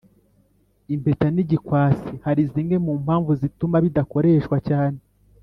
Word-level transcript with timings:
Impeta 0.93 1.27
n 1.35 1.37
igikwasi 1.43 2.09
Hari 2.25 2.43
zimwe 2.51 2.75
mu 2.85 2.93
mpamvu 3.03 3.31
zituma 3.41 3.75
bidakoreshwa 3.85 4.57
cyane 4.69 4.99